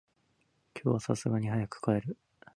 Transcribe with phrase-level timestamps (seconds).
[0.73, 2.17] 今日は流石に早く帰る。